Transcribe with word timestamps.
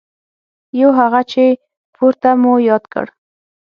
یو 0.79 0.89
هغه 0.99 1.21
چې 1.31 1.43
پورته 1.95 2.29
مو 2.41 2.53
یاد 2.69 2.83
کړ. 2.93 3.05